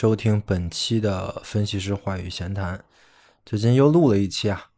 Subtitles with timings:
[0.00, 2.82] 收听本期的分析师话语闲谈。
[3.44, 4.70] 最近又录了一期啊，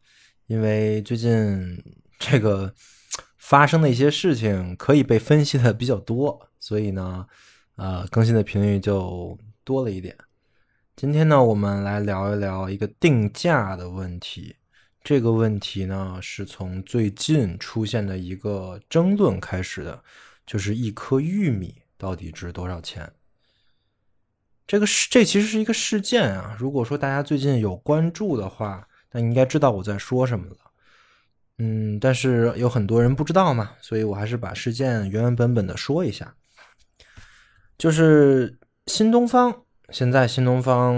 [0.47, 1.81] 因为最近
[2.19, 2.73] 这个
[3.37, 7.25] 发生的一些事情可以被分析的比较多，所以呢，
[7.77, 10.13] 呃，更新的频率就多了一点。
[10.97, 14.57] 今天呢，我们来聊一聊一个定价的问题。
[15.05, 20.03] 这个问题呢，是从最近出现的一个争论开始的，
[20.45, 23.09] 就是一颗玉米到底值多少钱。
[24.65, 26.55] 这个是这其实是一个事件啊。
[26.57, 30.57] 如果说大家最近有关注的话，那应该知道我在说什么了。
[31.59, 36.33] 嗯，但是有很多人不知道嘛，所以我还是把事件原原本本的说一下。
[37.77, 39.61] 就是新东方。
[39.89, 40.95] 现在新东方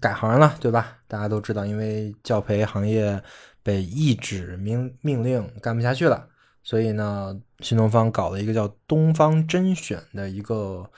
[0.00, 0.98] 改行了，对吧？
[1.06, 3.22] 大家都知道，因为教培行业
[3.62, 6.26] 被一纸命命令干不下去了，
[6.62, 10.88] 所以呢，新东方搞了一个叫东方甄选的一个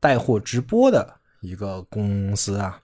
[0.00, 2.80] 带货直播的一个公司啊，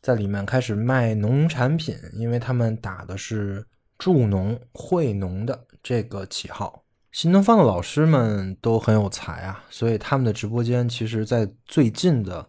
[0.00, 3.66] 在里面开始卖农产品，因为他们打的是
[3.98, 6.82] 助农惠农的这个旗号。
[7.10, 12.46] 新东方的老师们都很有才啊，所以他们的直播间其实，在最近的。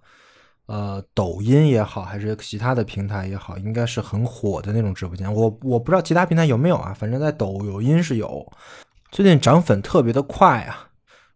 [0.65, 5.31] 呃，抖音也好，还是其他的平台也好，应该是很火的那种直播间。
[5.31, 8.49] 我我不知道其他平台有没有啊，反正在抖音是有。
[9.11, 10.87] 最近涨粉特别的快啊，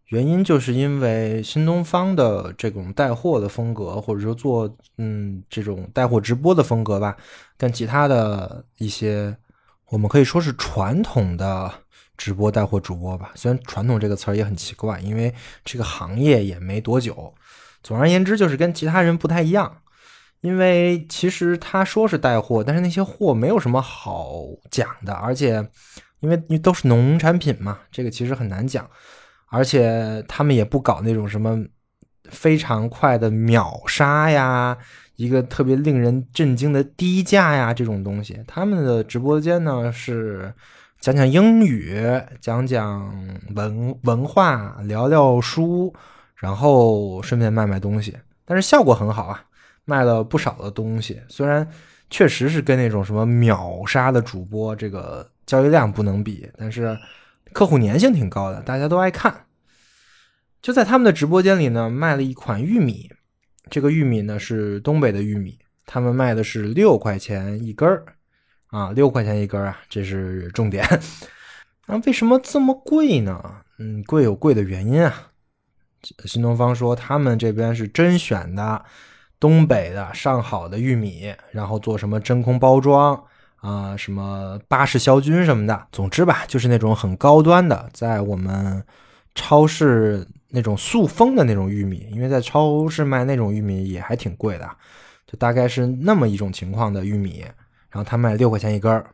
[0.08, 7.16] 原因就是因为新东方的这种带货的风格，或者说做嗯这种带货直播的风格吧，
[7.56, 9.36] 跟其他的一些
[9.90, 11.72] 我们可以说是传统的
[12.16, 13.32] 直播带货主播吧。
[13.34, 15.32] 虽然“传统”这个词儿也很奇怪，因为
[15.64, 17.32] 这个行业也没多久。
[17.82, 19.82] 总而言之，就是跟其他人不太一样，
[20.40, 24.40] 因为其实他说是带货，但是那些货没有什么好
[24.70, 25.64] 讲的，而且
[26.20, 28.90] 因为都是农产品嘛，这个其实很难讲，
[29.50, 31.64] 而且他们也不搞那种什么
[32.30, 34.76] 非常快的秒杀呀，
[35.16, 38.42] 一个特别令人震惊的低价呀这种东西。
[38.46, 40.52] 他们的直播间呢是
[41.00, 42.00] 讲讲英语，
[42.40, 43.12] 讲讲
[43.54, 45.94] 文文化，聊聊书。
[46.40, 49.42] 然后顺便卖卖东西，但是效果很好啊，
[49.84, 51.20] 卖了不少的东西。
[51.28, 51.68] 虽然
[52.10, 56.96] 确实是跟那种什么秒杀的主播这个交易量不能比，但是
[57.52, 59.46] 客户粘性挺高的，大家都爱看。
[60.60, 63.10] 就在他们的直播间里呢，卖了一款玉米，
[63.70, 68.04] 这个玉米呢是东北的玉米，他们卖的是六块钱一根儿
[68.68, 70.84] 啊，六块钱一根儿啊，这是重点。
[71.86, 73.62] 那为什么这么贵呢？
[73.78, 75.30] 嗯，贵有贵的原因啊。
[76.24, 78.84] 新东方说，他们这边是甄选的
[79.40, 83.24] 东北的上好的玉米，然后做什么真空包装
[83.60, 85.86] 啊，什么巴氏消菌什么的。
[85.92, 88.82] 总之吧，就是那种很高端的，在我们
[89.34, 94.70] 超市那种塑封的那种玉米，因为在超市卖那种玉米也还挺贵的，
[95.26, 97.40] 就大概是那么一种情况的玉米，
[97.90, 99.06] 然后他卖六块钱一根儿。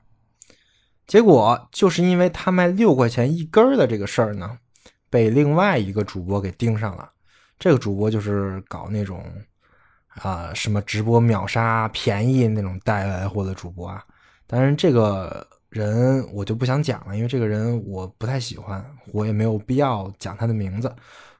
[1.07, 4.59] 结果就是因为他卖六块钱一根儿的这个事儿呢。
[5.11, 7.09] 被另外一个主播给盯上了，
[7.57, 9.25] 这个主播就是搞那种
[10.09, 14.03] 啊什么直播秒杀便宜那种带来货的主播啊。
[14.47, 20.95] 当然，这个人我就不想讲了，因为这个人我不太喜欢，我也没有必要讲他的名字。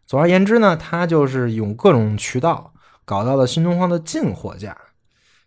[0.07, 2.73] 总而言之呢，他就是用各种渠道
[3.05, 4.77] 搞到了新东方的进货价，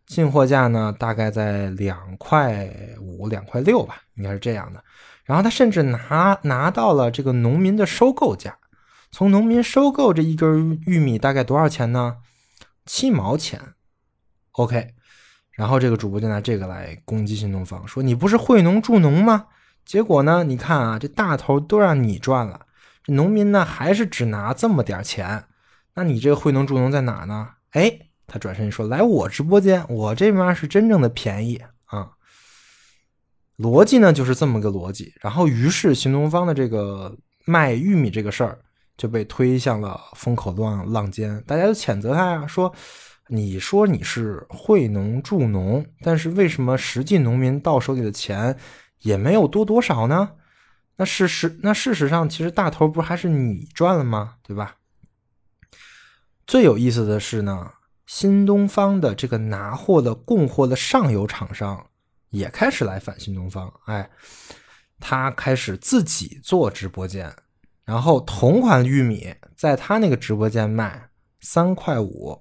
[0.05, 2.67] 进货价呢大概在两块
[3.01, 4.83] 五、两块六吧，应该是这样的。
[5.25, 8.57] 然后他甚至拿拿到了这个农民的收购价，
[9.11, 12.17] 从农民收购这一根玉米大概多少钱呢？
[12.85, 13.59] 七毛钱。
[14.53, 14.93] OK，
[15.57, 19.47] 然后这个主播就拿这个来攻击新东方，说你不是惠农助农吗？
[19.83, 22.67] 结果呢，你看啊，这大头都让你赚了，
[23.03, 25.45] 这农民呢还是只拿这么点钱，
[25.95, 27.49] 那你这个惠农助农在哪呢？
[27.71, 27.91] 哎，
[28.27, 32.11] 他转身说，来我直播间，我这边是真正的便宜啊。
[33.57, 38.59] 逻辑呢就是这么个逻辑，然后于是新东方的这个卖玉米这个事儿
[38.95, 42.71] 就被推向了风口浪浪尖，大家都谴责他呀，说
[43.29, 48.57] 你说你是惠农助农，但是为什么实际农民到手里的钱
[48.99, 50.31] 也没有多多少呢？
[50.95, 54.35] 那事实那事实上其实大头不还是你赚了吗？
[54.41, 54.77] 对吧？
[56.45, 57.71] 最有意思的是呢，
[58.05, 61.87] 新东方的这个拿货的供货的上游厂商。
[62.29, 64.09] 也开始来反新东方，哎，
[64.99, 67.33] 他开始自己做直播间，
[67.85, 71.09] 然后同款玉米在他那个直播间卖
[71.39, 72.37] 三块五，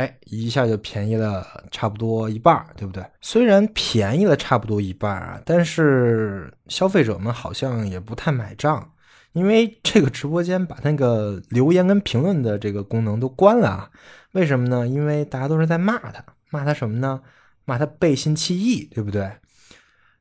[0.00, 3.04] 哎，一下就便宜了差不多一半，对不对？
[3.20, 8.92] 虽然便宜了差不多一半啊，但是消费者们好像也不太买账，
[9.32, 13.90] 因为这个直播间把那个留言跟评论的这个功能都关了啊。
[14.32, 14.88] 为什么呢？
[14.88, 17.20] 因为大家都是在骂他，骂他什么呢？
[17.66, 19.30] 骂他背信弃义，对不对？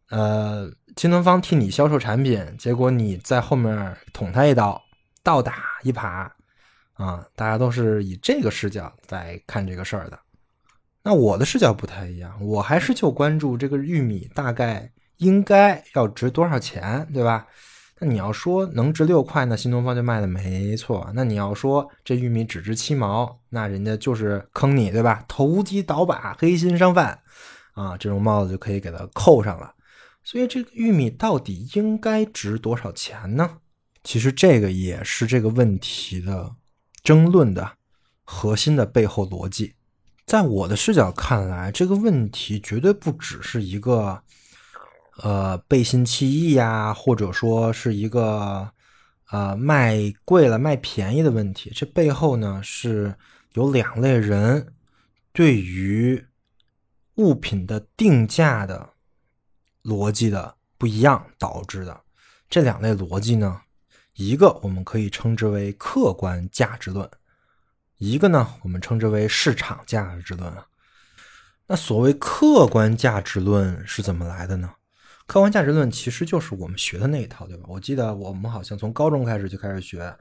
[0.10, 4.82] 呃，京东方替你销售产品，结果你在后面捅他一刀，
[5.24, 5.54] 倒打
[5.84, 6.30] 一耙。
[7.00, 10.20] 啊，大家都是以这个视角在看这个事儿的。
[11.02, 17.48] 那我的视角不太一样，我还是就关注这个玉米大概应该要值多少钱，对吧？
[18.02, 21.10] 那你要说能值六块，那新东方就卖的没错。
[21.14, 25.24] 那你要说这玉米只值七毛，那人家就是坑你，对吧？
[25.26, 27.18] 投机倒把、黑心商贩
[27.76, 29.74] 啊，这种帽子就可以给他扣上了。
[30.22, 33.58] 所以这个玉米到底应该值多少钱呢？
[34.04, 36.56] 其实这个也是这个问题的。
[37.04, 37.78] 争论的
[38.24, 39.74] 核心的背后逻辑，
[40.26, 44.22] 在我的视角看来，这个问题绝对不只是一个
[45.18, 48.72] 呃背信弃义呀，或者说是一个
[49.32, 51.72] 呃卖贵了卖便宜的问题。
[51.74, 53.16] 这背后呢是
[53.54, 54.74] 有两类人
[55.32, 56.24] 对于
[57.16, 58.90] 物品的定价的
[59.84, 62.02] 逻辑的不一样导致的。
[62.50, 63.62] 这两类逻辑呢？
[64.20, 67.10] 一个我们可以称之为客观价值论，
[68.00, 70.54] 一个呢我们称之为市场价值论。
[71.68, 74.72] 那所谓客观价值论是怎么来的呢？
[75.26, 77.64] 客观价值论其实就是我们学的那一套，对吧？
[77.70, 80.14] 我记得我们好像从高中开始就开始学，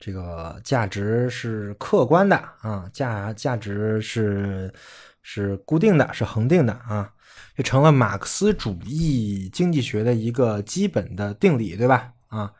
[0.00, 4.72] 这个价值是客观的啊，价价值是
[5.20, 7.12] 是固定的，是恒定的啊，
[7.54, 12.14] 就成了马克思主义经济学的一个基本的定理，对吧？
[12.28, 12.50] 啊。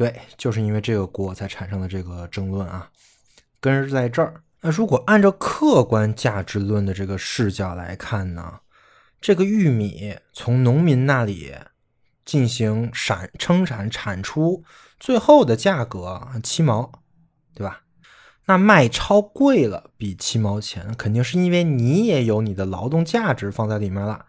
[0.00, 2.90] 对，就是因为这个锅才产生了这个争论啊，
[3.60, 4.42] 根儿在这儿。
[4.62, 8.60] 那如果按照客观价值论的这个视角来看呢，
[9.20, 11.54] 这个玉米从农民那里
[12.24, 14.64] 进行产生产产出，
[14.98, 16.90] 最后的价格七毛，
[17.54, 17.82] 对吧？
[18.46, 24.24] 那卖超贵了，比七毛钱，肯定是因为你也有你的劳动价值放在里面了。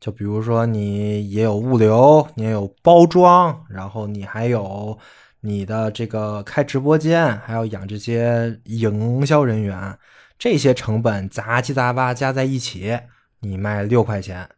[0.00, 4.96] 就比如说，你也有物流，你也有包装，然后你还有
[5.40, 9.98] 你的这个开直播间，还要养这些营销人员，
[10.38, 12.96] 这些成本杂七杂八加在一起，
[13.40, 14.48] 你卖六块钱，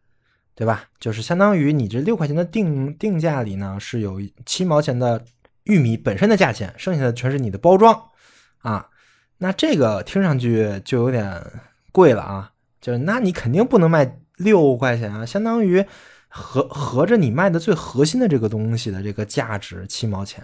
[0.53, 0.83] 对吧？
[0.99, 5.25] 就是相当于你这六块钱的定定价里呢，是有七毛钱的
[5.63, 7.99] 玉米本身的价钱，剩下的全是你的包装
[8.59, 8.87] 啊。
[9.39, 11.43] 那这个听上去就有点
[11.91, 14.19] 贵了啊，就是那你肯定不能卖。
[14.41, 15.85] 六块钱啊，相当于
[16.27, 20.43] 合合着你卖的最核心的这个东西的这个价值七毛钱，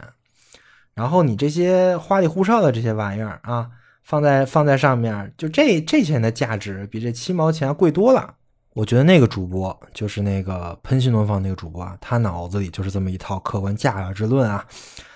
[0.94, 3.70] 然后你这些花里胡哨的这些玩意儿啊，
[4.04, 8.36] 放在放在上面，就这这些的价值比这七毛钱贵多了。
[8.74, 14.66] 我觉得那个主播就是那个喷新东方那个主播啊，他脑子里就是这么一套客观价值论啊。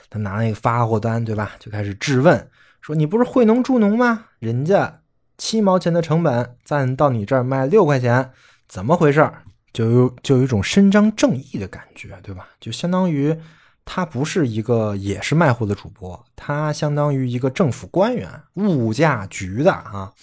[0.10, 2.50] 他拿那个发货单对吧，就开始质问
[2.82, 4.26] 说：“你不是惠农助农吗？
[4.40, 5.02] 人家
[5.38, 8.32] 七毛钱的成本，咱到你这儿卖六块钱。”
[8.72, 9.30] 怎么回事？
[9.74, 12.48] 就有就有一种伸张正义的感觉，对吧？
[12.62, 13.38] 就相当于
[13.84, 20.14] 他不是一个也是卖货的主播，他相当于一个政府官员，物价局的啊，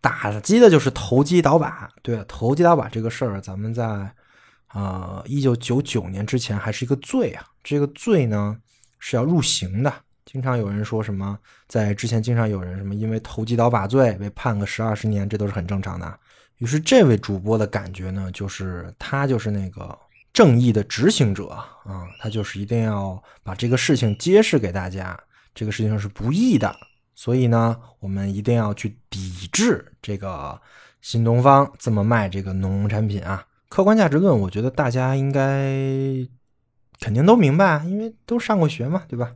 [0.00, 1.90] 打击的就是投机倒把。
[2.02, 4.10] 对，投机倒把这个事儿，咱们在
[4.68, 8.56] 啊一九九九年之前还是一个罪啊，这个罪呢
[8.98, 9.92] 是要入刑的。
[10.24, 16.18] 经常有人说什么，在之前经常有人什么因为投机倒把罪被判个十二十年，这都是很正常的。
[16.58, 19.96] 于是，这位主播的感觉呢，就是他就是那个
[20.32, 25.18] 正义的执行者啊，他就是一定要把这个事情揭示给大家，
[25.54, 26.74] 这个事情是不义的，
[27.14, 30.58] 所以呢，我们一定要去抵制这个
[31.02, 33.44] 新东方这么卖这个农产品啊。
[33.68, 35.74] 客观价值论，我觉得大家应该
[37.00, 39.32] 肯定都明白，因为都上过学嘛，对吧？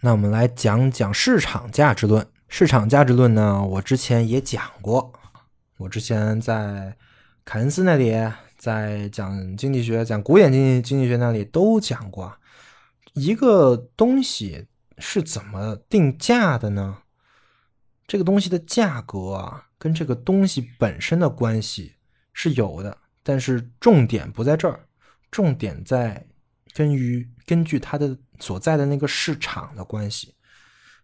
[0.00, 2.26] 那我们来讲讲市场价值论。
[2.48, 5.12] 市场价值论呢，我之前也讲过。
[5.82, 6.96] 我之前在
[7.44, 8.14] 凯恩斯那里，
[8.56, 12.32] 在讲经济学、讲古典经济经济学那里都讲过，
[13.14, 16.98] 一个东西是怎么定价的呢？
[18.06, 21.94] 这个东西的价格啊，跟这个东西本身的关系
[22.32, 24.86] 是有的，但是重点不在这儿，
[25.32, 26.24] 重点在
[26.72, 30.32] 根于根据它的所在的那个市场的关系，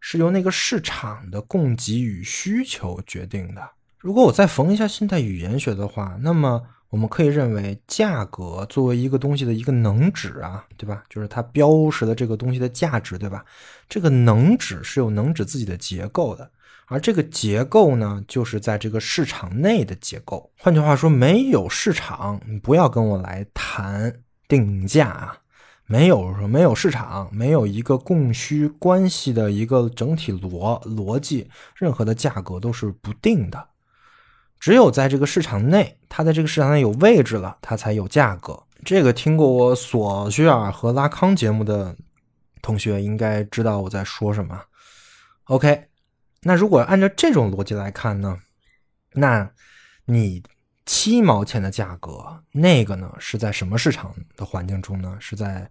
[0.01, 3.71] 是由那个市场的供给与需求决定的。
[4.00, 11.02] 如果我再缝一下现代语言学的话，那么我们可以认为，价格作为一个东西的一个能指啊，对吧？
[11.11, 13.45] 就是它标识的这个东西的价值，对吧？
[13.88, 16.49] 这个能指是有能指自己的结构的，
[16.87, 20.50] 而这个结构呢，就是在这个市场内的结构。
[20.57, 25.38] 换句话说，没有市场，你不要跟我来谈定价啊！
[25.87, 33.68] 没有说没有市场，没有一个供需关系的一个整体逻逻辑，任何的价格都是不定的。
[34.59, 38.62] 只有在这个市场内，它在这个市场内有位置了，它才有价格。
[38.85, 41.95] 这个听过我索绪尔和拉康节目的
[42.62, 44.61] 同学应该知道我在说什么。
[45.45, 45.85] OK。
[46.43, 48.38] 那如果按照这种逻辑来看呢？
[49.15, 49.50] 那
[50.05, 50.41] 你
[50.87, 55.17] 七毛钱的价格，那个呢是在什么市场的环境中呢？
[55.19, 55.69] 是在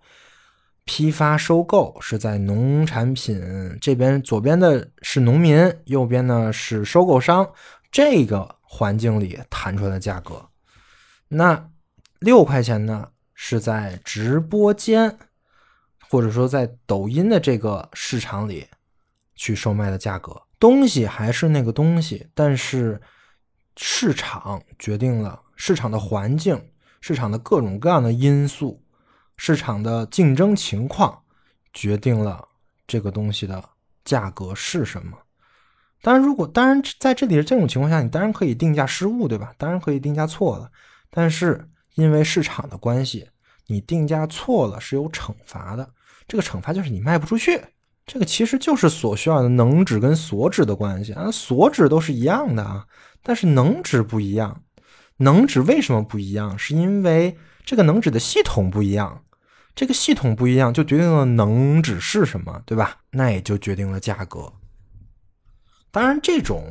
[0.84, 3.42] 批发收购，是在农产品
[3.80, 7.50] 这边，左边的是农民，右边呢是收购商，
[7.90, 10.50] 这个环境里谈出来的价格。
[11.30, 11.70] 那
[12.20, 15.18] 六块钱呢是在直播间，
[16.10, 18.68] 或者说在抖音的这个市场里
[19.36, 20.44] 去售卖的价格。
[20.60, 23.00] 东西还是那个东西，但是
[23.76, 28.84] 市场决定了市场的环境，市场的各种各样的因素，
[29.38, 31.24] 市场的竞争情况
[31.74, 32.48] 决定了
[32.88, 33.64] 这个东西的
[34.04, 35.16] 价格是什么。
[36.02, 39.52] 当然，如果当然在这里的这种情况下，你当然可以定价失误，对吧？
[39.58, 40.70] 当然可以定价错了，
[41.10, 43.28] 但是因为市场的关系，
[43.68, 45.90] 你定价错了是有惩罚的，
[46.28, 47.62] 这个惩罚就是你卖不出去。
[48.06, 52.86] 这个其实就是所需要的能指跟所指的关系啊，所指都是一样的啊，
[53.22, 54.64] 但是能指不一样。
[55.18, 56.58] 能指为什么不一样？
[56.58, 57.36] 是因为
[57.66, 59.24] 这个能指的系统不一样，
[59.76, 63.00] 这个系统不一样就决定了能指是什么，对吧？
[63.12, 64.54] 那也就决定了价格。
[65.98, 66.64] 当然，这种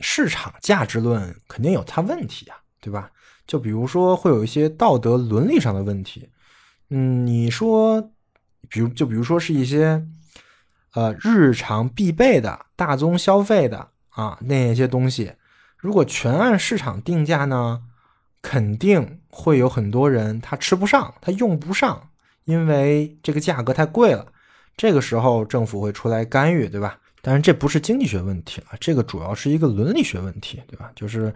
[0.00, 3.10] 市场价值论肯定有它问题啊，对吧？
[3.46, 6.30] 就比如说会有一些道德伦理上的问题。
[6.88, 8.00] 嗯，你说，
[8.70, 10.06] 比如就比如说是一些。
[10.94, 15.32] 呃，日常必备的大宗消费的啊，那些东西，
[15.76, 17.82] 如果全按市场定价呢，
[18.40, 22.10] 肯定会有很多人他吃不上，他用不上，
[22.44, 24.28] 因为这个价格太贵了。
[24.76, 27.00] 这个时候政府会出来干预，对吧？
[27.26, 30.92] 但是这不是经济学问题了，这个主要是一个伦理学问题，对吧？
[30.94, 31.34] 就是，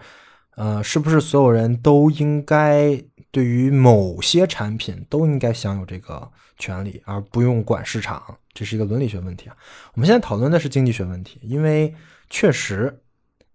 [0.54, 8.22] 呃，是不是所有人都应该对于某些产品都应该享有这个权利，而不用管市场？
[8.52, 9.56] 这是一个伦理学问题啊！
[9.94, 11.94] 我们现在讨论的是经济学问题，因为
[12.28, 12.94] 确实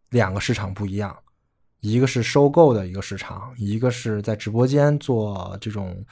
[0.10, 1.16] 两个市场不一样，
[1.82, 6.04] 一个是收购的一个市场，一个是在直播间做这种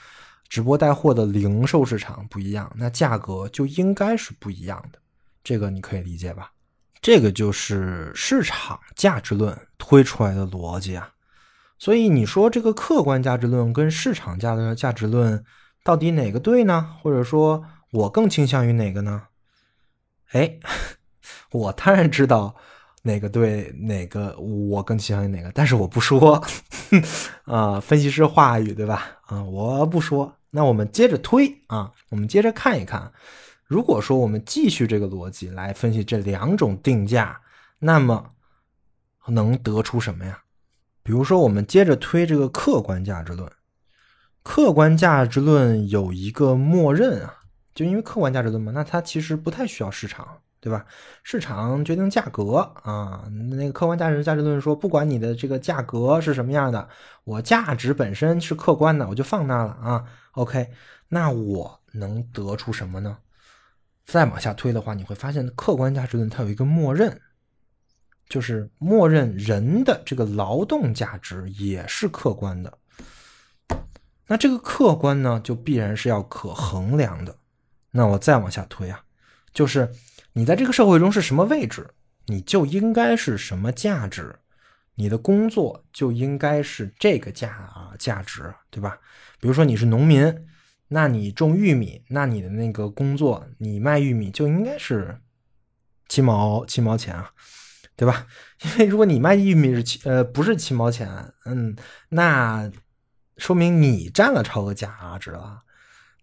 [0.50, 5.00] 直播带货的零售市场不一样，那价格就应该是不一样的，
[5.44, 6.52] 这个你可以理解吧？
[7.02, 11.12] 这个就是市场价值论推出来的逻辑啊！
[11.80, 15.44] 所以你说这个客观价值论跟市场价的价值论
[15.84, 16.96] 到底哪个对呢？
[17.02, 17.66] 或者说？
[17.92, 19.24] 我更倾向于哪个呢？
[20.32, 20.60] 哎，
[21.52, 22.56] 我当然知道
[23.02, 26.42] 哪个对，哪个我更倾向于哪个，但是我不说
[27.44, 27.82] 啊。
[27.82, 29.18] 分析师话语对吧？
[29.26, 30.34] 啊，我不说。
[30.52, 33.12] 那我们接着推啊，我们接着看一看。
[33.72, 37.40] 如果说我们继续这个逻辑来分析这两种定价，
[37.80, 38.32] 那么
[39.28, 40.40] 能得出什么呀？
[41.04, 43.50] 比如说，我们接着推这个客观价值论。
[44.44, 47.34] 客观价值论有一个默认啊。
[47.74, 50.28] 就因为客观价值论嘛，那它其实不太需要市场，
[50.60, 50.86] 对吧？
[51.24, 53.24] 市场决定价格啊。
[53.58, 56.90] 那个客观价值价值论说，不管你的这个价格是什么样的，
[57.24, 60.04] 我价值本身是客观的，我就放那了啊。
[60.34, 60.68] OK，
[61.08, 63.18] 那我能得出什么呢？
[64.12, 67.18] 再往下推的话，你会发现客观价值论它有一个默认，
[68.28, 72.78] 就是默认人的这个劳动价值也是客观的。
[74.28, 77.34] 那这个客观呢，就必然是要可衡量的。
[77.92, 79.02] 那我再往下推啊，
[79.54, 79.90] 就是
[80.34, 81.90] 你在这个社会中是什么位置，
[82.26, 84.38] 你就应该是什么价值，
[84.96, 89.00] 你的工作就应该是这个价啊价值，对吧？
[89.40, 90.46] 比如说你是农民，
[90.94, 95.22] 那你种玉米，那你的那个工作，你卖玉米就应该是
[96.10, 97.32] 七毛七毛钱啊，
[97.96, 98.28] 对吧？
[98.64, 101.74] 因为如果你卖玉米是七呃不是七毛钱，嗯，
[102.10, 102.70] 那
[103.38, 105.62] 说明你占了超额价值了，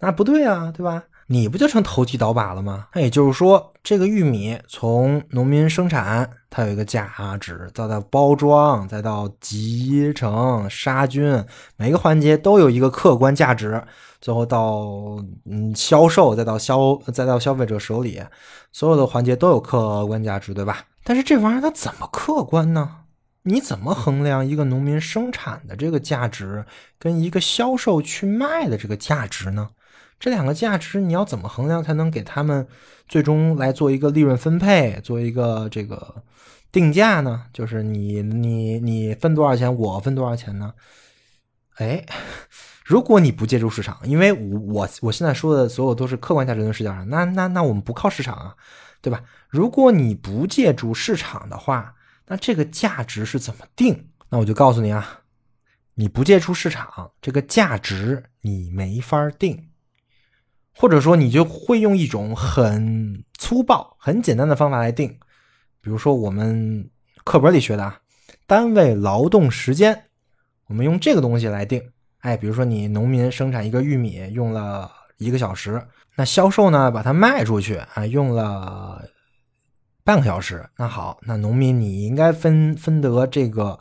[0.00, 1.02] 那不对啊，对吧？
[1.30, 2.88] 你不就成投机倒把了吗？
[2.94, 11.44] 那也就是说，这个玉米从农民生产，它有一个价值，再到包装，再到集成、杀菌，
[11.76, 13.82] 每个环节都有一个客观价值。
[14.22, 18.22] 最后到嗯销售，再到消，再到消费者手里，
[18.72, 20.84] 所有的环节都有客观价值，对吧？
[21.04, 22.90] 但是这玩意儿它怎么客观呢？
[23.42, 26.64] 你怎么衡量一个农民生产的这个价值
[26.98, 29.68] 跟一个销售去卖的这个价值呢？
[30.18, 32.66] 这两个价值你要怎么衡量才能给他们
[33.06, 36.22] 最终来做一个利润分配，做一个这个
[36.72, 37.44] 定价呢？
[37.52, 40.74] 就是你你你分多少钱，我分多少钱呢？
[41.76, 42.04] 哎，
[42.84, 48.56] 如果你不借助市场，因为我我我现在说的所有都是客观价值论视角上，那那那我们不靠市场啊，
[49.00, 49.22] 对吧？
[49.48, 51.94] 如果你不借助市场的话，
[52.26, 54.08] 那这个价值是怎么定？
[54.30, 55.20] 那我就告诉你啊，
[55.94, 59.67] 你不借助市场，这个价值你没法定，
[60.80, 65.08] 或者说你就会用一种很粗暴、很简单的方法来定，
[65.80, 66.88] 比如说我们
[67.24, 67.98] 课本里学的啊，
[68.46, 70.04] 单位劳动时间。
[70.68, 71.82] 我们用这个东西来定，
[72.18, 75.82] 哎，比如说你农民生产一个玉米用了一个小时，
[76.14, 79.02] 那销售呢把它卖出去啊用了
[80.04, 83.80] 半个小时，那好，那农民你应该分分得这个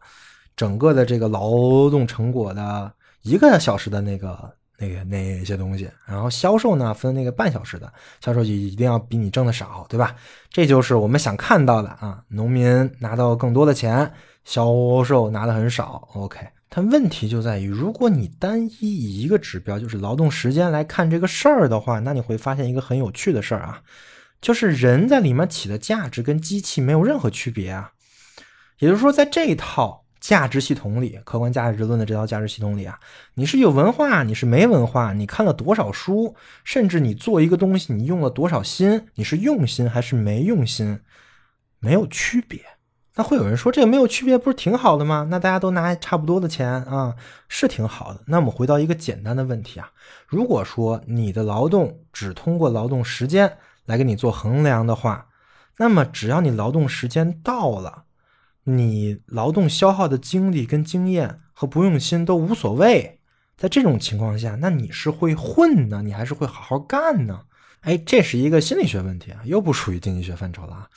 [0.55, 7.91] 整个的这个劳动成果的一个小时的那个那个那些东西，然后销售呢分那个半小时的，
[8.21, 10.15] 销售就一定要比你挣的少，对吧？
[10.49, 14.11] 这就是我们想看到的啊，农民拿到更多的钱，
[14.45, 16.39] 销售拿的很少，OK。
[16.69, 23.81] 但问题就在于，如果你单一以一个指标，就是劳动时间来看这个事儿的话，那你会发现一个很有趣的事儿啊，
[24.41, 27.93] 就是人在里面起的价值跟机器没有任何区别啊。
[28.79, 32.99] 也就是说，在这一套价值系统里，客观价值论的这套价值系统里啊，
[33.35, 40.99] 你是有文化，你是没文化，你看了多少书，甚至你做一个东西，你用了多少心，你是用心还是没用心，
[41.79, 42.59] 没有区别。
[43.15, 45.27] 那会有人说这个没有区别，不是挺好的吗？
[45.31, 47.15] 那大家都拿差不多的钱啊，
[47.47, 48.21] 是挺好的。
[48.27, 49.89] 那我们回到一个简单的问题啊，
[50.27, 55.27] 如果说你的劳动只通过劳动时间来给你做衡量的话，
[55.77, 58.03] 那么只要你劳动时间到了，
[58.69, 63.19] 你劳动消耗的精力跟经验和不用心都无所谓。
[63.55, 67.39] 在这种情况下，那你是会混呢，你还是会好好干呢？
[67.81, 70.87] 哎，这是一个心理学问题啊，又不属于经济学范畴了啊。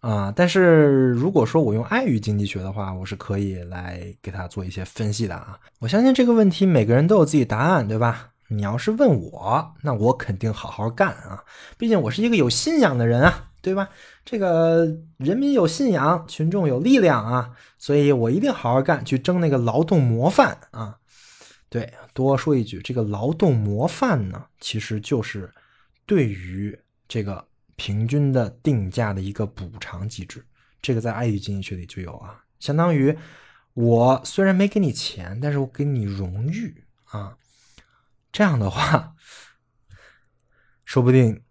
[0.00, 5.56] 啊，但是如果说我用爱与经济学的话，我是可以来给他做一些分析的啊。
[5.78, 8.30] 我相信这个问题每个人都有自己答案，对吧？
[8.48, 11.44] 你要是问我，那我肯定好好干啊，
[11.78, 13.88] 毕竟我是一个有信仰的人啊，对吧？
[14.24, 14.84] 这个
[15.16, 20.98] 人民有信仰，群众有力量啊，所以我一定好好干，去争那个劳动模范啊。
[21.70, 25.50] 对，多说一句，这个劳动模范呢，其实就是
[26.04, 27.48] 对于这个。
[27.74, 30.44] 平均的定价的一个补偿机制，
[30.80, 33.16] 这个在爱与经济学里就有啊，相当于
[33.72, 37.36] 我虽然没给你钱，但是我给你荣誉啊，
[38.30, 39.14] 这样的话，
[40.84, 41.42] 说不定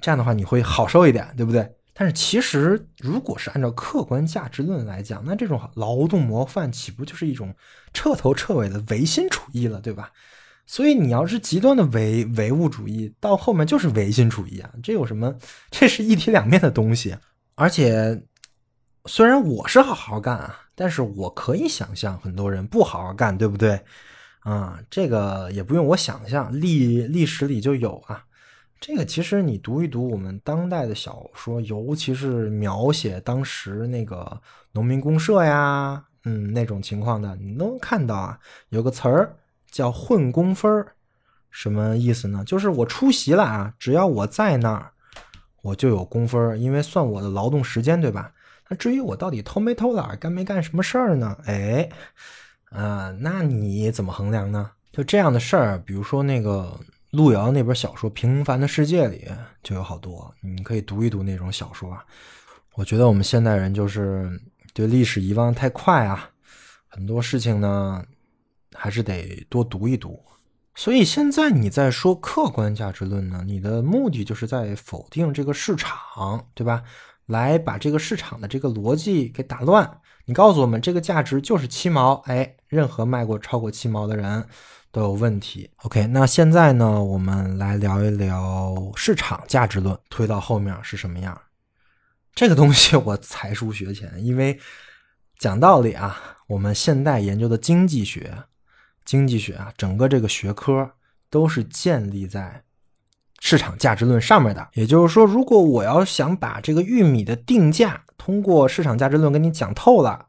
[0.00, 1.70] 这样的话你会好受一点，对不对？
[1.92, 7.54] 但是其实如果是按照客观价值论来讲，那这种劳动模范岂不就是一种
[7.92, 10.10] 彻头彻尾的唯心主义了，对吧？
[10.66, 14.70] 所以你要是极端的唯唯物主义，到后面就是唯心主义啊！
[14.82, 15.34] 这有什么？
[15.70, 17.16] 这是一体两面的东西。
[17.56, 18.22] 而且，
[19.06, 23.82] 虽然我是好好干啊，但是我可以想象很多人不好好干，对不对？
[24.40, 28.24] 啊，这个也不用我想象，历历史里就有啊。
[28.80, 34.40] 这个其实你读一读我们当代的小说，尤其是描写当时那个
[34.72, 38.40] 农民公社呀，嗯，那种情况的，你能看到啊，
[38.70, 39.36] 有个词儿。
[39.70, 40.94] 叫混工分儿，
[41.48, 42.42] 什么意思呢？
[42.44, 44.90] 就是我出席了啊，只要我在那儿，
[45.62, 48.32] 我就有工分儿因为算我的劳动时间，对吧？
[48.68, 51.36] 那至于我到底偷没偷懒，干没干什么事儿呢？
[51.44, 51.88] 哎，
[52.70, 54.72] 啊，那你怎么衡量呢？
[54.90, 56.76] 就这样的事儿，比如说那个
[57.10, 59.28] 路遥那本小说《平凡的世界》里
[59.62, 62.04] 就有好多，你可以读一读那种小说啊。
[62.74, 64.40] 我觉得我们现代人就是
[64.72, 66.30] 对历史遗忘太快啊，
[66.88, 68.04] 很多事情呢。
[68.72, 70.22] 还是得多读一读，
[70.76, 76.84] 所以现在你在说客观价值论呢，你的目的就是在否定这个市场，对吧？
[77.26, 80.00] 来把这个市场的这个逻辑给打乱。
[80.24, 84.46] 你告诉我们这个价值就是七毛，哎，任何卖过超过七毛的人
[84.92, 85.70] 都有问题。
[85.82, 91.40] OK，那现在呢，我们来聊一聊市场价值论推到后面是什么样。
[92.34, 94.58] 这个东西我才疏学浅，因为
[95.38, 96.16] 讲道理啊，
[96.48, 98.44] 我们现代研究的经济学。
[99.02, 100.92] 经济学啊，整个这个学科
[101.30, 102.62] 都是建立在
[103.40, 104.68] 市场价值论上面的。
[104.74, 110.26] 也就是说，如果我要想把这个玉米的定价通过市场价值论跟你讲透了，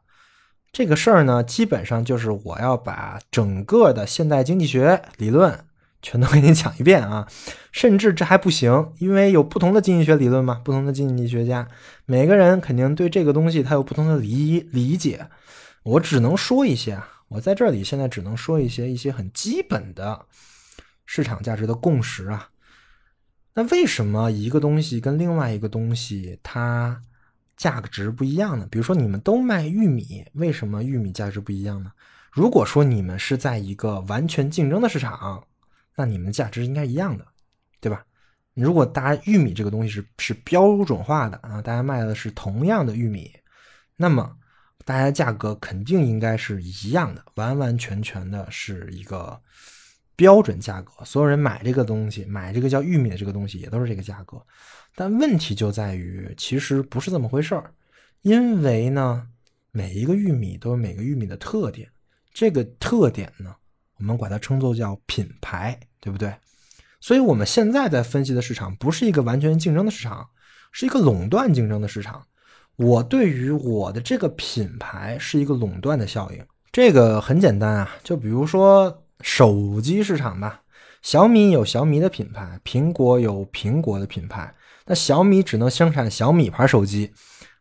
[0.72, 5.66] 这个事儿呢，基本上就是我要把整个的现代经济学理论
[6.00, 7.28] 全都给你讲一遍啊。
[7.70, 11.68] 甚至这还不行，因为有不同的经济学理论嘛，不同的经济学家，
[12.06, 15.26] 每个人肯定对这个东西他有不同的理理解。
[15.82, 17.08] 我只能说一些啊。
[17.28, 20.26] 我在这里现在只能说一些一些很基本的
[21.04, 22.48] 市场价值的共识啊。
[23.54, 27.02] 那为什么一个东西跟另外一个东西它
[27.62, 28.66] 价值不一样呢？
[28.68, 31.92] 比如说你们都卖玉米，为什么玉米价值不一样呢？
[32.32, 35.40] 如果说你们是在一个完全竞争的市场，
[35.94, 37.24] 那你们价值应该一样的，
[37.80, 38.04] 对吧？
[38.54, 43.30] 如果大家玉米这个东西是是标准化的啊，大家卖的是同样的玉米，
[43.96, 44.36] 那么
[44.84, 49.40] 大家价格肯定应该是一样的，完完全全的是一个
[50.16, 51.04] 标准价格。
[51.04, 54.44] 所有人买这个东西，买这个叫玉米的这个东西，也都是这个价格。
[54.94, 57.72] 但问题就在于，其实不是这么回事儿，
[58.20, 59.26] 因为呢，
[59.70, 61.88] 每一个玉米都有每个玉米的特点，
[62.32, 63.54] 这个特点呢，
[63.98, 66.34] 我们管它称作叫品牌，对不对？
[67.00, 70.28] 所以，我们现在在分析的市场不是一个完全竞争的市场，
[70.70, 72.24] 是一个垄断竞争的市场。
[72.76, 76.46] 我对于我的这个品牌是一个垄断的效应。
[76.70, 80.62] 这个很简单啊，就比如说手机市场吧，
[81.02, 84.54] 小米有小米的品牌，苹果有苹果的品牌。
[84.86, 87.12] 那小米只能生产小米牌手机，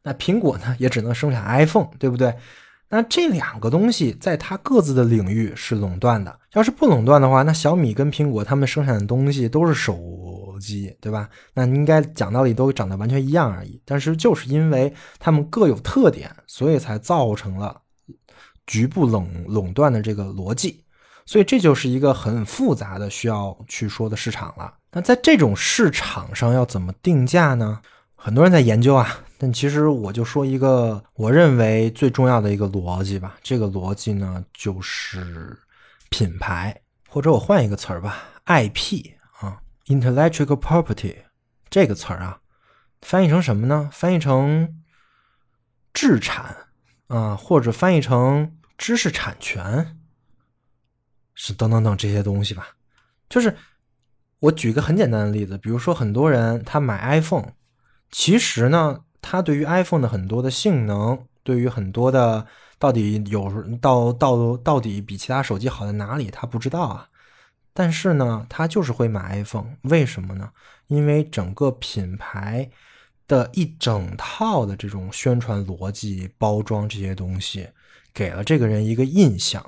[0.04, 2.36] 那苹果呢，也只能生产 iPhone，对不对？
[2.90, 6.40] 那这两个东西在它各自的领域是垄断的。
[6.54, 9.98] 要是不垄断的话，那小米跟苹果他们生产的东西都是手
[10.60, 11.30] 机，对吧？
[11.54, 13.82] 那应该讲道理都长得完全一样而已。
[13.86, 17.82] 但是就是因为他们各有特点，所以才造成了
[18.68, 20.84] 局部垄垄断的这个逻辑。
[21.26, 24.74] 所以这就是一个很复杂的需要去说的市场了。
[24.92, 27.82] 那在这种市场上要怎么定价呢？
[28.16, 33.36] 很多人在研究啊，但其实我就说一个我认为最重要的一个逻辑吧。
[33.42, 35.58] 这个逻辑呢，就是
[36.10, 36.80] 品牌，
[37.10, 39.58] 或者我换一个词儿吧，IP 啊
[39.88, 41.16] ，intellectual property
[41.70, 42.40] 这个词儿啊，
[43.02, 43.90] 翻译成什么呢？
[43.92, 44.82] 翻译成
[45.94, 46.56] 智产
[47.08, 49.98] 啊，或者翻译成知识产权，
[51.44, 52.68] 是等等等这些东西吧。
[53.28, 53.58] 就是
[54.38, 57.54] 我举个很简单的例子，比如说很多人他买 iPhone。
[58.12, 62.46] 其实呢，他对于 iPhone 的很多的性能，对于很多的
[62.78, 63.50] 到底有
[63.82, 67.10] 到到到底比其他手机好在哪里，他不知道啊。
[67.74, 70.52] 但是呢，他就是会买 iPhone，为什么呢？
[70.88, 72.70] 因为整个品牌
[73.28, 77.68] 的一整套的这种宣传逻辑、包装这些东西，
[78.14, 79.66] 给了这个人一个印象，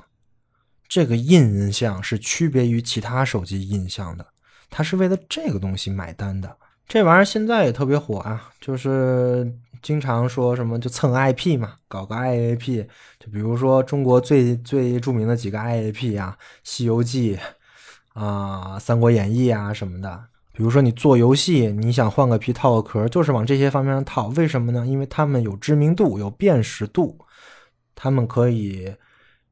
[0.88, 4.26] 这个印象是区别于其他手机印象的，
[4.70, 6.56] 他是为了这个东西买单的。
[6.86, 12.86] 这玩意儿现在也特别火啊，就是经常说什么就蹭 IP 嘛，搞个 IAP，
[13.18, 17.36] 就比如说中国最最著名的几个 IAP 啊，《西游记》
[18.12, 20.24] 啊，《三国演义》啊什么的。
[20.52, 24.28] 比如说你做游戏，你想换个皮套个壳，就是往这些方面上套。
[24.36, 24.86] 为什么呢？
[24.86, 27.18] 因为他们有知名度，有辨识度，
[27.94, 28.94] 他们可以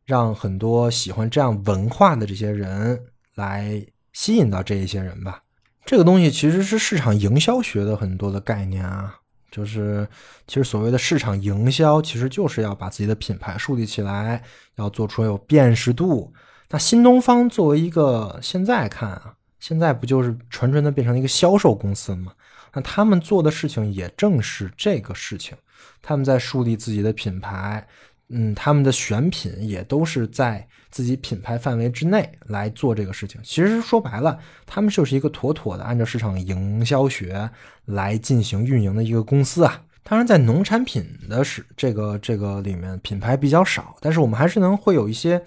[0.04, 3.00] 让很多喜欢这样文化的这些人
[3.34, 5.42] 来吸引到这一些人吧。
[5.84, 9.14] 这个东西其实是市场营销学的很多的概念啊，
[9.50, 10.08] 就是
[10.46, 14.42] 其实所谓的市场营销，其实就是要把自己的品牌树立起来，
[14.76, 16.32] 要做出有辨识度。
[16.70, 22.32] 那新东方作为一个现在看啊，现在不就是纯纯的变成了一个销售公司吗？
[22.72, 25.56] 那他们做的事情也正是这个事情，
[26.00, 27.86] 他们在树立自己的品牌。
[28.34, 33.38] 嗯，他们的选品也都是在自己品牌范围之内来做这个事情。
[33.44, 37.48] 其实说白了，他们就是一个妥妥的按照市场营销学
[37.84, 39.82] 来进行运营的一个公司啊。
[40.02, 45.40] 当然，在农产品的是这个这个里面，品牌比较少，但是我们还是能会有一些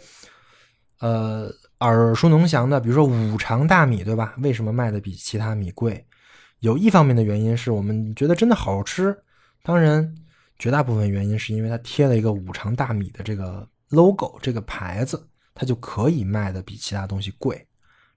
[0.99, 4.35] 呃耳熟能详的，比如说五常大米，对吧？
[4.37, 6.05] 为什么卖的比其他米贵？
[6.59, 9.17] 有一方面的原因是我们觉得真的好吃，
[9.63, 10.15] 当然。
[10.57, 17.67] 绝大部分原因是因为它贴了一个五常大米的这个 logo 这个牌子，它就可以卖的比其他东西贵，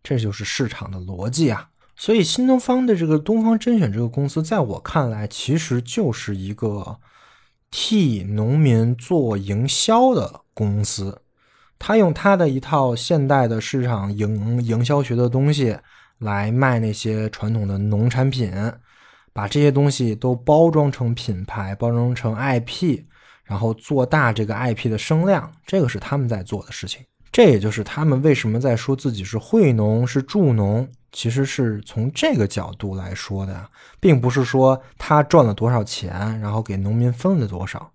[0.03, 1.68] 这就是市场的逻辑啊。
[1.96, 7.01] 所以新东方的这个东方甄选这个公司，在我看来，其实就是一个
[7.72, 11.22] 替农民做营销的公司，
[11.77, 15.77] 他用他的一套现代的市场营营销学的东西
[16.18, 18.53] 来卖那些传统的农产品。
[19.38, 23.05] 把这些东西都包装成品牌，包装成 IP，
[23.44, 27.05] 然后做大这个 IP 的声量，这个是他们在做的事情。
[27.31, 33.64] 这也就是他们为什么在说自己是惠农、是助农，其实是从这个角度来说的，
[34.01, 37.88] 并不是说他赚了多少钱，然后给农民分了多少。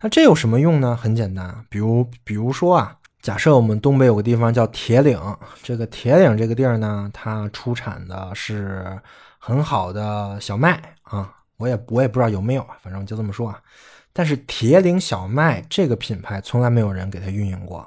[0.00, 0.96] 那这有什么用呢？
[0.96, 5.18] 很简单，比如，比如说啊，假设我们东北有个地方叫铁岭，
[5.62, 9.00] 这个铁岭这个地儿呢，它出产的是。
[9.46, 13.60] 很好的小麦啊，我也我也不知道有没有啊，反正就这么说啊。
[14.10, 17.86] 但是铁岭小麦这个品牌从来没有人给它运营过。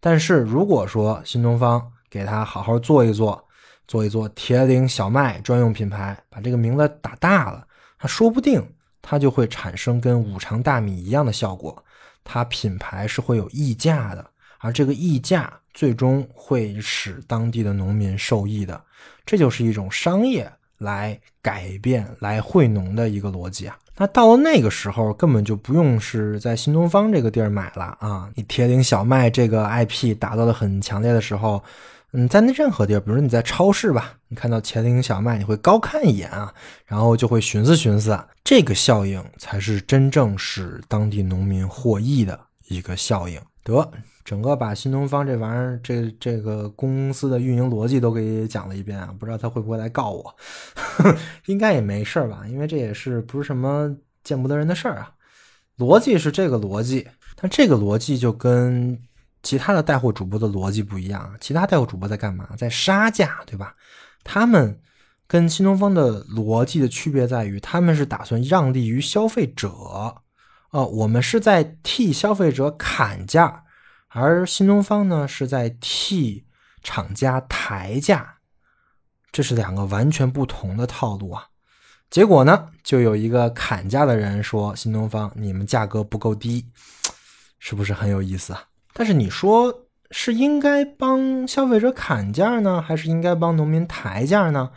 [0.00, 1.80] 但是如果说新东方
[2.10, 3.40] 给它好好做一做，
[3.86, 7.64] 做一做铁岭小麦专用品牌，把这个名字打大了，
[7.96, 8.60] 它说不定
[9.00, 11.84] 它就会产生跟五常大米一样的效果，
[12.24, 14.29] 它品牌是会有溢价的，
[14.60, 18.80] 而这个溢价最终会使当地的农民受益的，
[19.26, 23.78] 这就是一种商业来改变、来惠农的一个逻辑啊。
[23.96, 28.30] 那到了那个时候，根本就不用是在新东方这个地儿买了啊！
[28.34, 31.62] 你铁岭小麦这个 IP 打造的很强烈的时候，
[32.12, 36.52] 嗯，在那任何地儿，比如说你在超市吧，你看到铁岭小麦，你会高看一眼啊，
[36.86, 43.38] 然后就会寻思寻思，这个效应才是真正使当地农民获益的一个效应。
[43.62, 43.90] 得。
[44.24, 50.36] 整个把新东方这玩意儿，这这个公司的运营逻辑都给讲了一遍啊，不知道他会不会来告我？
[51.46, 55.12] 应该也没事吧，因为这也是不是什么见不得人的事儿啊。
[55.78, 59.00] 逻辑是这个逻辑，但这个逻辑就跟
[59.42, 61.34] 其他的带货主播的逻辑不一样。
[61.40, 62.46] 其他带货主播在干嘛？
[62.58, 63.74] 在杀价，对吧？
[64.22, 64.78] 他们
[65.26, 69.70] 跟新东方的逻辑的区别在于，他们是打算让利于消费者，
[70.70, 73.64] 哦，我们是在替消费者砍价。
[74.12, 76.44] 而新东方呢，是在替
[76.82, 78.38] 厂家抬价，
[79.30, 81.46] 这是两个完全不同的套路啊。
[82.10, 86.66] 结果呢，就有一个砍价的人说：“新东方，你们价格不够低，
[87.60, 94.72] 是不是很有意思啊？”但是你说是应该帮消费者砍价呢，还是应该帮农民抬价呢？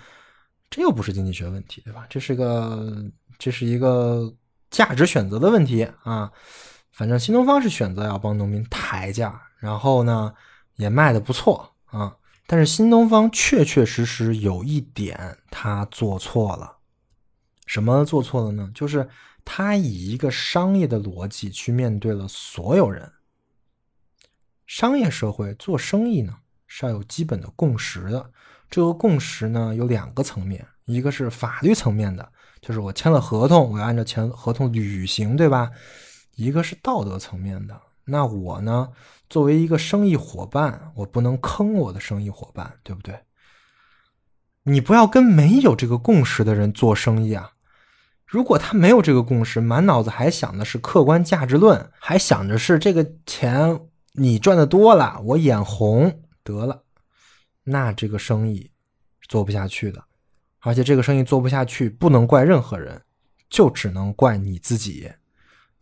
[0.69, 2.05] 这又不是经济学问题，对吧？
[2.07, 3.03] 这是个，
[3.39, 4.31] 这是一个
[4.69, 6.31] 价值选择的问题啊。
[6.93, 10.33] 反正新东方是选择要帮农民抬价，然后呢
[10.75, 12.15] 也卖的不错啊。
[12.45, 16.77] 但是新东方确确实实有一点他做错了，
[17.65, 18.69] 什么做错了呢？
[18.75, 19.09] 就是
[19.43, 23.11] 他以一个商业的逻辑去面对了所有人。
[24.67, 26.35] 商业社会做生意呢
[26.67, 28.29] 是要有基本的共识的，
[28.69, 32.29] 这个共识呢有两个层面，一个是法律层面的，
[32.61, 35.71] 就是我签了合同，我要按照签合同履行，对吧？
[36.35, 38.89] 一个是道德层面的，那我呢，
[39.29, 43.19] 作为一个生意伙伴，我不能坑我的生意伙伴，对不对？
[44.63, 47.51] 你不要跟没有这个共识的人做生意啊！
[48.25, 53.79] 如果他没有这个共识，满脑子还想的是客观价值论，还想着是这个钱
[54.13, 56.83] 你赚的多了，我眼红得了，
[57.65, 58.71] 那这个生意
[59.27, 60.03] 做不下去的，
[60.61, 63.01] 而且这个生意做不下去，不能怪任何人，
[63.49, 65.11] 就只能怪你自己。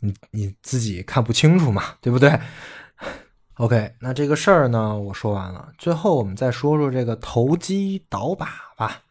[0.02, 2.38] 你你自己看不清楚嘛，对不对
[3.56, 5.72] ？OK，那这个事儿呢，我说完了。
[5.78, 9.04] 最后我们再说说这个投机倒把吧。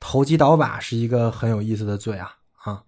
[0.00, 2.82] 投机倒把是一个很有意思的罪啊啊，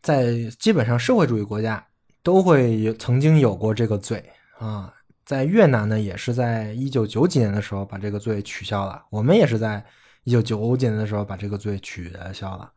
[0.00, 1.86] 在基本上社会主义国家
[2.22, 4.24] 都会有曾经有过这个罪
[4.58, 4.92] 啊。
[5.24, 9.04] 在越南呢，也是在一九九几年的时候把这个罪取消了。
[9.10, 9.84] 我们也是在
[10.22, 12.70] 一九九几年的时候把这个罪取消了。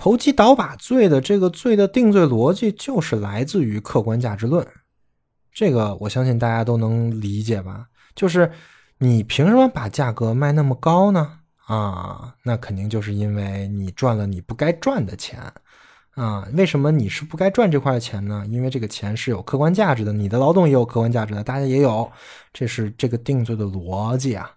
[0.00, 4.66] 投机倒把罪的这个罪的定罪逻辑就是来自于客观价值论，
[5.52, 7.86] 这个我相信大家都能理解吧？
[8.14, 8.50] 就是
[8.96, 11.40] 你凭什么把价格卖那么高呢？
[11.66, 15.38] 啊，那肯定就是因为你赚了你不该赚的钱
[16.14, 16.48] 啊！
[16.54, 18.46] 为什么你是不该赚这块钱呢？
[18.48, 22.10] 因为这个钱是有客观价值的，你的劳动也有客观价值的，大家也有，
[22.54, 24.50] 这是这个定罪的逻辑啊。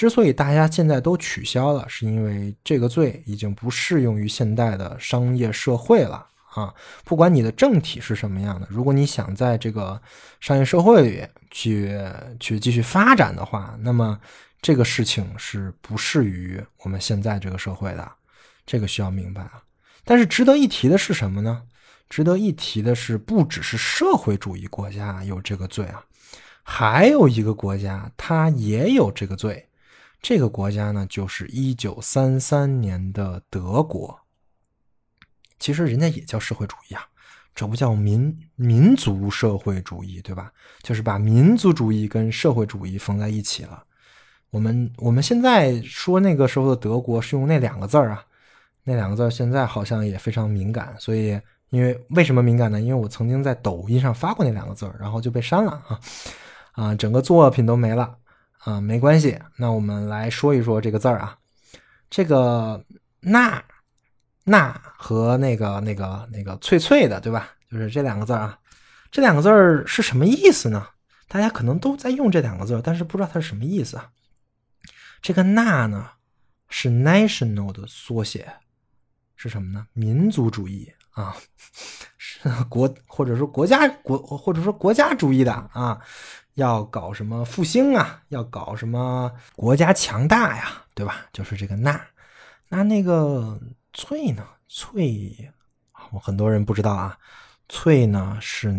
[0.00, 6.74] 之所以大家现在都取消了，是因为这个罪已经不适用于现代的商业社会了啊！
[7.04, 10.00] 不管你的政体是什么样的，如果你想在这个
[10.40, 12.00] 商业社会里去
[12.40, 14.18] 去继续发展的话，那么
[14.62, 18.10] 这个事情是不适于我们现在这个社会的，
[18.64, 19.62] 这个需要明白啊。
[20.02, 21.60] 但是值得一提的是什么呢？
[22.08, 26.02] 值得一提的是，不只是社会主义国家有这个罪啊，
[26.62, 29.66] 还有一个国家它也有这个罪。
[30.22, 34.20] 这个国家呢，就是一九三三年的德国。
[35.58, 37.02] 其实人家也叫社会主义啊，
[37.54, 40.52] 这不叫民民族社会主义，对吧？
[40.82, 43.84] 就是把民族主义跟社会主义缝在一起了。
[44.50, 48.24] 我们我们现在说那个时候的德国是用那两个字儿啊，
[48.84, 50.94] 那两个字现在好像也非常敏感。
[50.98, 52.80] 所以，因为为什么敏感呢？
[52.80, 56.00] 因为我曾经在抖音上发过那两个字儿，然后就被删了啊
[56.72, 58.16] 啊，整个作品都没了。
[58.64, 59.38] 啊，没关系。
[59.56, 61.38] 那我们来说一说这个字儿啊，
[62.10, 62.84] 这个
[63.20, 63.62] “那
[64.44, 67.50] ”“那”和那个、那个、那个“脆脆的”，对吧？
[67.70, 68.58] 就是这两个字儿啊。
[69.10, 70.86] 这两个字儿是什么意思呢？
[71.26, 74.10] 大家可能都在用这两个字，但是不知道它是什么意思啊。
[75.22, 76.10] 这个“那”呢，
[76.68, 78.52] 是 national 的缩写，
[79.36, 79.86] 是什么呢？
[79.94, 81.34] 民族主义啊，
[82.18, 85.98] 是国或者说国家国或者说国家主义的啊。
[86.54, 91.26] 要搞什么复兴啊，要搞什么国家强大呀，对吧？
[91.32, 92.00] 就是这个纳。
[92.68, 93.60] 那那个
[93.92, 94.46] 粹呢？
[94.68, 95.50] 粹，
[96.12, 97.18] 我很多人不知道啊。
[97.68, 98.74] 粹呢是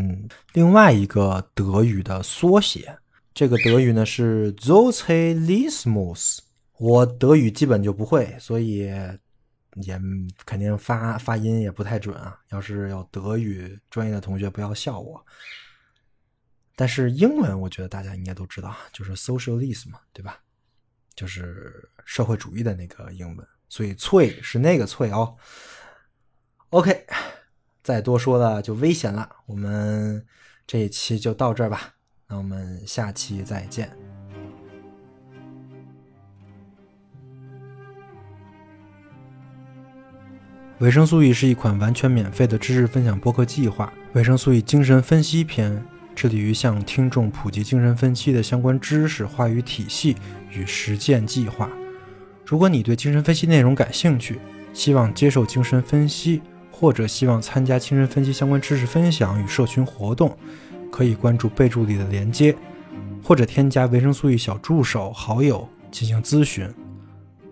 [0.53, 2.97] 另外一个德语的缩写，
[3.33, 6.39] 这个德语呢是 Sozialismus。
[6.77, 10.01] 我德语基本就不会，所以也
[10.45, 12.37] 肯定发发音也不太准啊。
[12.49, 15.25] 要是有德语专业的同学，不要笑我。
[16.75, 20.39] 但是英文，我觉得大家应该都知道，就是 socialism，对吧？
[21.13, 25.35] 就是社会主义的那个英文，所以“粹”是那个“粹”哦。
[26.69, 27.05] OK，
[27.83, 29.29] 再多说了就危险了。
[29.45, 30.25] 我们
[30.65, 31.93] 这一期就到这儿吧，
[32.27, 33.91] 那我们下期再见。
[40.79, 45.85] 维生素 E 是一款完全免费的知识分享播客计划，维生素 E 精神分析篇。
[46.15, 50.15] 致力于向听众普及精神分析的相关知识、话语体系
[50.51, 51.69] 与实践计划。
[52.45, 54.39] 如果你对精神分析内容感兴趣，
[54.73, 60.37] 希望接受精神分析，或者希望参加精神分析相关知识分享与社群活动，
[60.91, 62.55] 可以关注备注里的连接，
[63.23, 66.69] 或者添加维生素 E 小助手好友进行咨询。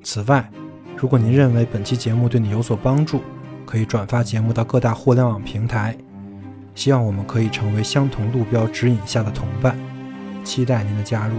[0.04, 0.50] 此外，
[0.98, 3.22] 如果您认为本期节目对你有所帮助，
[3.66, 5.98] 可以转发节目到各大互联网平台。
[6.80, 9.78] 希望我们可以成为相同路标指引下的同伴，
[10.46, 11.34] 期待您的加入。